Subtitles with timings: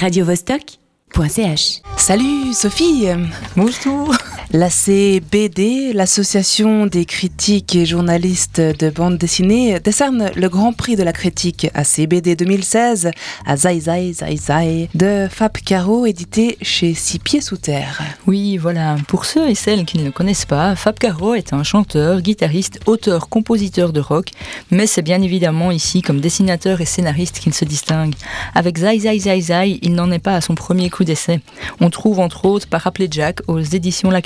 [0.00, 1.82] radiovostok.ch.
[1.98, 3.08] Salut Sophie
[3.54, 4.14] Bonjour
[4.52, 11.04] La CBD, l'Association des critiques et journalistes de bande dessinée, décerne le Grand Prix de
[11.04, 13.12] la critique à CBD 2016
[13.46, 18.02] à Zai Zai Zai Zai de Fab Caro, édité chez Six Pieds Sous Terre.
[18.26, 18.96] Oui, voilà.
[19.06, 22.80] Pour ceux et celles qui ne le connaissent pas, Fab Caro est un chanteur, guitariste,
[22.86, 24.30] auteur, compositeur de rock,
[24.72, 28.16] mais c'est bien évidemment ici comme dessinateur et scénariste qu'il se distingue.
[28.56, 31.40] Avec Zai Zai Zai Zai, il n'en est pas à son premier coup d'essai.
[31.80, 34.20] On trouve entre autres Parapluie Jack aux éditions La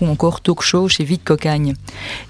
[0.00, 1.74] Ou encore Talk Show chez Vite Cocagne.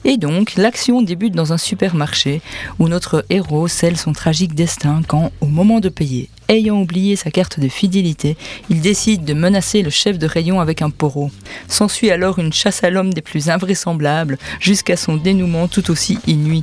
[0.04, 2.40] Et donc, l'action débute dans un supermarché
[2.78, 7.30] où notre héros scelle son tragique destin quand, au moment de payer, ayant oublié sa
[7.30, 8.38] carte de fidélité,
[8.70, 11.30] il décide de menacer le chef de rayon avec un poro.
[11.68, 16.62] S'ensuit alors une chasse à l'homme des plus invraisemblables, jusqu'à son dénouement tout aussi inouï.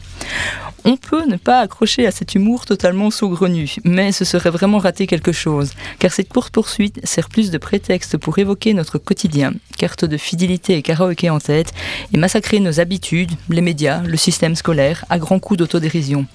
[0.83, 5.05] On peut ne pas accrocher à cet humour totalement saugrenu, mais ce serait vraiment rater
[5.05, 10.17] quelque chose, car cette course-poursuite sert plus de prétexte pour évoquer notre quotidien, carte de
[10.17, 11.71] fidélité et karaoké en tête,
[12.13, 16.25] et massacrer nos habitudes, les médias, le système scolaire, à grands coups d'autodérision.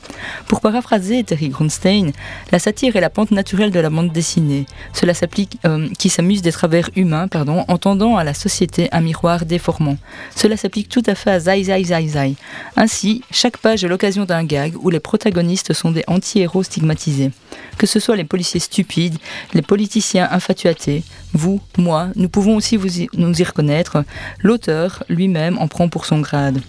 [0.46, 2.12] Pour paraphraser Terry Grunstein,
[2.52, 4.66] la satire est la pente naturelle de la bande dessinée.
[4.92, 9.44] Cela s'applique, euh, qui s'amuse des travers humains, en tendant à la société un miroir
[9.44, 9.96] déformant.
[10.34, 12.34] Cela s'applique tout à fait à Zai Zai Zai Zai.
[12.76, 17.30] Ainsi, chaque page est l'occasion d'un un gag où les protagonistes sont des anti-héros stigmatisés.
[17.78, 19.16] Que ce soit les policiers stupides,
[19.54, 22.78] les politiciens infatuatés, vous, moi, nous pouvons aussi
[23.14, 24.04] nous y reconnaître.
[24.42, 26.60] L'auteur lui-même en prend pour son grade.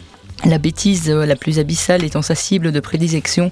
[0.45, 3.51] La bêtise euh, la plus abyssale étant sa cible de prédilection,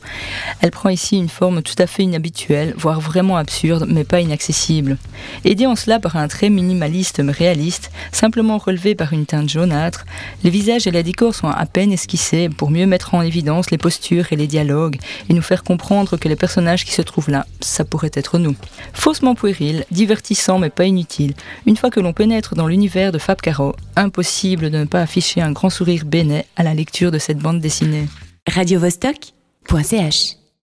[0.62, 4.98] elle prend ici une forme tout à fait inhabituelle, voire vraiment absurde, mais pas inaccessible.
[5.46, 10.06] Aidé en cela par un trait minimaliste mais réaliste, simplement relevé par une teinte jaunâtre,
[10.44, 13.80] les visages et les décors sont à peine esquissés pour mieux mettre en évidence les
[13.80, 14.98] postures et les dialogues
[15.28, 18.56] et nous faire comprendre que les personnages qui se trouvent là, ça pourrait être nous.
[18.94, 21.34] Faussement puéril, divertissant mais pas inutile,
[21.66, 25.42] une fois que l'on pénètre dans l'univers de Fab Caro, impossible de ne pas afficher
[25.42, 28.08] un grand sourire bénet à la lecture de cette bande dessinée.
[28.48, 30.45] radiovostok.ch